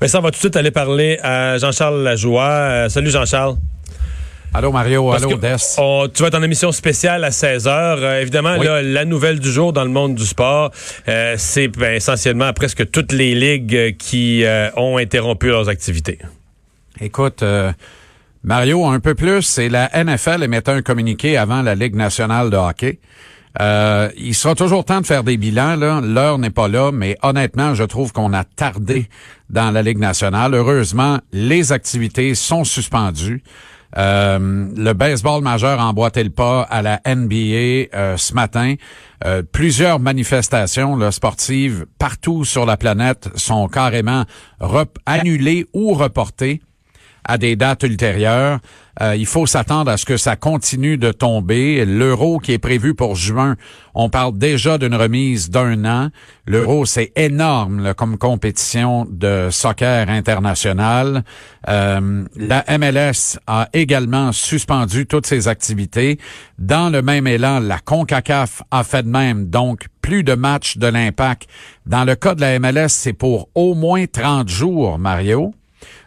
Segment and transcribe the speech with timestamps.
[0.00, 2.44] Mais ça, on va tout de suite aller parler à Jean-Charles Lajoie.
[2.44, 3.56] Euh, salut Jean-Charles.
[4.54, 5.56] Allô Mario, allô Des.
[6.14, 7.68] tu vas être en émission spéciale à 16h.
[7.68, 10.70] Euh, évidemment, là, la nouvelle du jour dans le monde du sport,
[11.08, 14.44] euh, c'est ben, essentiellement presque toutes les ligues qui
[14.76, 16.18] ont interrompu leurs activités.
[17.00, 17.44] Écoute,
[18.44, 22.56] Mario, un peu plus, c'est la NFL émettait un communiqué avant la Ligue nationale de
[22.56, 23.00] hockey.
[23.60, 25.76] Euh, il sera toujours temps de faire des bilans.
[26.00, 29.08] L'heure n'est pas là, mais honnêtement, je trouve qu'on a tardé
[29.50, 30.54] dans la Ligue nationale.
[30.54, 33.42] Heureusement, les activités sont suspendues.
[33.96, 38.74] Euh, le baseball majeur emboîtait le pas à la NBA euh, ce matin.
[39.50, 44.24] Plusieurs manifestations sportives partout sur la planète sont carrément
[45.06, 46.60] annulées ou reportées
[47.24, 48.58] à des dates ultérieures.
[49.00, 51.84] Euh, il faut s'attendre à ce que ça continue de tomber.
[51.84, 53.56] L'euro qui est prévu pour juin,
[53.94, 56.08] on parle déjà d'une remise d'un an.
[56.46, 61.22] L'euro, c'est énorme comme compétition de soccer international.
[61.68, 66.18] Euh, la MLS a également suspendu toutes ses activités.
[66.58, 70.86] Dans le même élan, la CONCACAF a fait de même, donc plus de matchs de
[70.86, 71.48] l'impact.
[71.86, 75.54] Dans le cas de la MLS, c'est pour au moins 30 jours, Mario.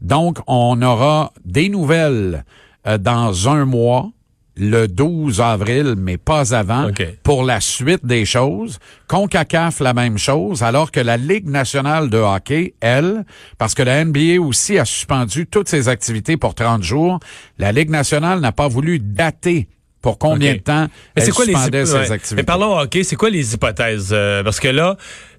[0.00, 2.44] Donc, on aura des nouvelles
[2.86, 4.10] euh, dans un mois,
[4.56, 6.88] le 12 avril, mais pas avant,
[7.22, 8.78] pour la suite des choses.
[9.06, 13.24] CONCACAF, la même chose, alors que la Ligue nationale de hockey, elle,
[13.58, 17.20] parce que la NBA aussi a suspendu toutes ses activités pour 30 jours,
[17.58, 19.68] la Ligue nationale n'a pas voulu dater
[20.00, 20.86] pour combien de temps
[21.16, 21.86] elle quoi suspendait les...
[21.86, 22.36] ses activités.
[22.36, 24.10] Mais parlons hockey, c'est quoi les hypothèses?
[24.12, 24.96] Euh, parce que là,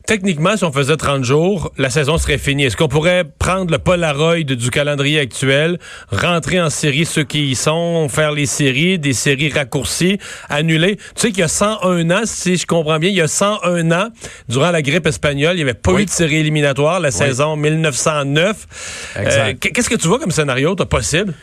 [0.07, 2.63] techniquement, si on faisait 30 jours, la saison serait finie.
[2.63, 5.77] Est-ce qu'on pourrait prendre le Polaroid du calendrier actuel,
[6.11, 10.17] rentrer en série ceux qui y sont, faire les séries, des séries raccourcies,
[10.49, 10.95] annuler?
[10.95, 13.91] Tu sais qu'il y a 101 ans, si je comprends bien, il y a 101
[13.91, 14.07] ans,
[14.47, 18.67] durant la grippe espagnole, il n'y avait pas eu de série éliminatoire, la saison 1909.
[19.17, 21.33] Euh, qu'est-ce que tu vois comme scénario, toi, possible?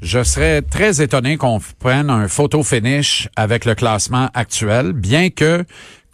[0.00, 5.64] Je serais très étonné qu'on prenne un photo finish avec le classement actuel, bien que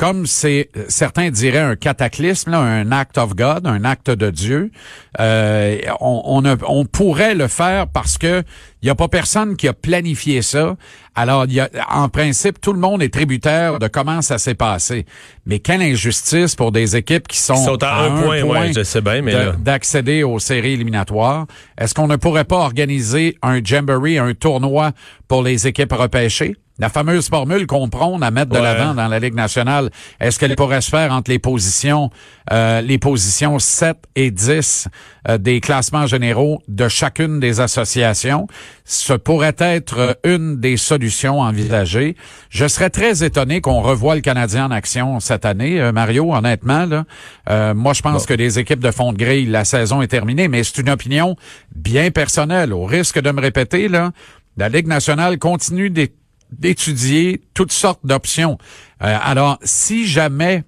[0.05, 4.71] comme c'est certains diraient un cataclysme, là, un act of God, un acte de Dieu,
[5.19, 8.43] euh, on, on, pourrait le faire parce que
[8.83, 10.77] il y a pas personne qui a planifié ça.
[11.15, 15.07] Alors, y a, en principe, tout le monde est tributaire de comment ça s'est passé.
[15.47, 19.23] Mais quelle injustice pour des équipes qui sont, à, un, point, ouais, je sais bien,
[19.23, 21.47] mais d'accéder aux séries éliminatoires.
[21.79, 24.93] Est-ce qu'on ne pourrait pas organiser un jamboree, un tournoi
[25.29, 26.57] pour les équipes repêchées?
[26.81, 30.57] La fameuse formule qu'on prône à mettre de l'avant dans la Ligue nationale, est-ce qu'elle
[30.57, 32.11] pourrait se faire entre les positions
[32.53, 34.89] euh, les positions 7 et 10
[35.29, 38.49] euh, des classements généraux de chacune des associations?
[38.85, 42.17] Ce pourrait être une des solutions envisagées.
[42.51, 46.87] Je serais très étonné qu'on revoie le Canadien en action cette année, euh, Mario, honnêtement.
[46.87, 47.75] Là.
[47.75, 50.65] moi, je pense que les équipes de fond de grille, la saison est terminée, mais
[50.65, 51.37] c'est une opinion
[51.77, 52.73] bien personnelle.
[52.73, 54.11] Au risque de me répéter, là,
[54.57, 56.13] la Ligue nationale continue des
[56.59, 58.59] d'étudier toutes sortes d'options.
[59.03, 60.65] Euh, alors, si jamais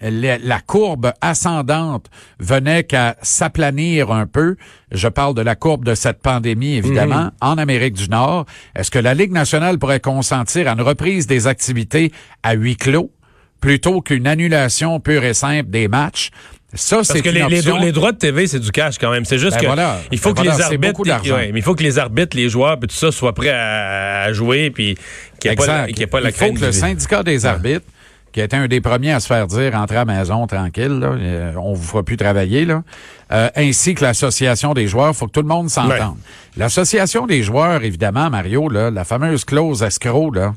[0.00, 4.56] la courbe ascendante venait qu'à s'aplanir un peu,
[4.92, 7.32] je parle de la courbe de cette pandémie, évidemment, mhm.
[7.40, 8.44] en Amérique du Nord,
[8.74, 12.12] est-ce que la Ligue nationale pourrait consentir à une reprise des activités
[12.42, 13.12] à huis clos
[13.60, 16.30] plutôt qu'une annulation pure et simple des matchs?
[16.74, 19.24] Ça, c'est que les, les, droits de TV, c'est du cash quand même.
[19.24, 21.98] C'est juste ben que il faut ben que les arbitres, mais il faut que les
[21.98, 24.96] arbitres, les joueurs, puis tout ça soient prêts à, jouer, puis
[25.38, 27.86] qu'il n'y ait, pas, qu ait pas la Il faut que le syndicat des arbitres,
[28.34, 30.98] qui a été un des premiers à se faire dire entrer à la maison tranquille,
[30.98, 32.82] là, euh, on vous fera plus travailler là,
[33.30, 36.16] euh, ainsi que l'association des joueurs, faut que tout le monde s'entende.
[36.56, 40.52] L'association des joueurs, évidemment, Mario, là, la fameuse clause escroc, là.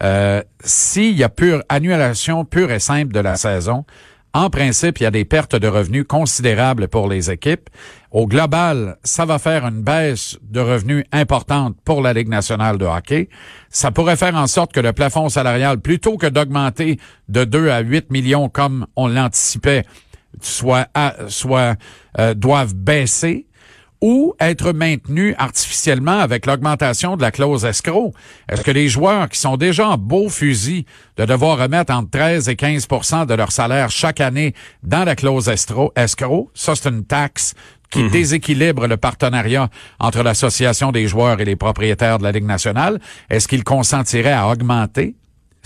[0.00, 3.84] Euh, S'il y a pure annulation pure et simple de la saison,
[4.34, 7.70] en principe, il y a des pertes de revenus considérables pour les équipes.
[8.10, 12.84] Au global, ça va faire une baisse de revenus importante pour la Ligue nationale de
[12.84, 13.28] hockey.
[13.70, 17.80] Ça pourrait faire en sorte que le plafond salarial, plutôt que d'augmenter de 2 à
[17.80, 19.84] 8 millions comme on l'anticipait,
[20.40, 20.88] soit,
[22.18, 23.47] euh, doivent baisser
[24.00, 28.12] ou être maintenu artificiellement avec l'augmentation de la clause escroc?
[28.48, 30.84] Est-ce que les joueurs qui sont déjà en beau fusil
[31.16, 35.48] de devoir remettre entre 13 et 15% de leur salaire chaque année dans la clause
[35.48, 37.54] escroc, ça c'est une taxe
[37.90, 38.10] qui mhm.
[38.10, 43.00] déséquilibre le partenariat entre l'association des joueurs et les propriétaires de la Ligue nationale,
[43.30, 45.14] est-ce qu'ils consentiraient à augmenter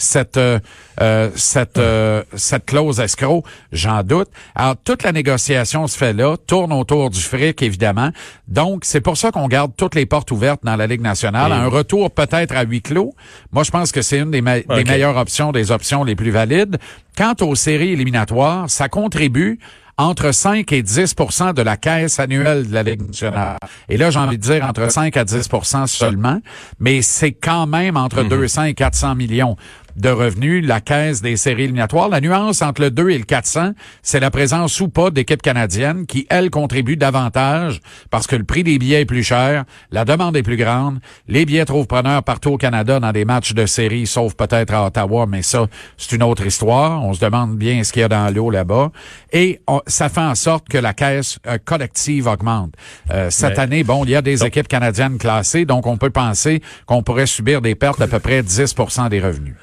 [0.02, 0.58] cette euh,
[1.00, 4.28] euh, cette euh, cette clause escroc, j'en doute.
[4.54, 8.10] Alors toute la négociation se fait là, tourne autour du fric évidemment.
[8.48, 11.52] Donc c'est pour ça qu'on garde toutes les portes ouvertes dans la Ligue nationale.
[11.52, 13.14] Un retour peut-être à huis clos.
[13.52, 16.78] Moi je pense que c'est une des, des meilleures options, des options les plus valides.
[17.16, 19.58] Quant aux séries éliminatoires, ça contribue
[19.98, 23.58] entre 5 et 10% de la caisse annuelle de la Ligue nationale.
[23.88, 26.40] Et là, j'ai envie de dire entre 5 à 10% seulement,
[26.80, 29.56] mais c'est quand même entre 200 et 400 millions
[29.96, 32.08] de revenus, la caisse des séries éliminatoires.
[32.08, 33.72] La nuance entre le 2 et le 400,
[34.02, 37.80] c'est la présence ou pas d'équipes canadiennes qui, elles, contribuent davantage
[38.10, 40.98] parce que le prix des billets est plus cher, la demande est plus grande,
[41.28, 44.86] les billets trouvent preneurs partout au Canada dans des matchs de séries, sauf peut-être à
[44.86, 45.66] Ottawa, mais ça,
[45.96, 47.04] c'est une autre histoire.
[47.04, 48.90] On se demande bien ce qu'il y a dans l'eau là-bas.
[49.32, 52.74] Et ça fait en sorte que la caisse euh, collective augmente.
[53.10, 56.62] Euh, cette année, bon, il y a des équipes canadiennes classées, donc on peut penser
[56.86, 59.54] qu'on pourrait subir des pertes d'à peu près 10% des revenus.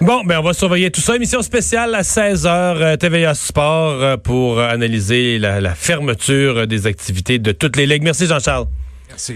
[0.00, 1.16] Bon, ben on va surveiller tout ça.
[1.16, 7.38] Émission spéciale à 16h, euh, TVA Sport, euh, pour analyser la, la fermeture des activités
[7.38, 8.02] de toutes les ligues.
[8.02, 8.66] Merci Jean-Charles.
[9.08, 9.34] Merci.